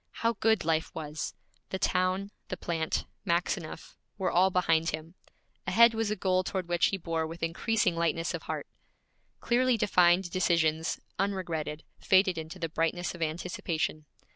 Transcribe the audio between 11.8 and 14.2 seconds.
faded into the brightness of anticipation.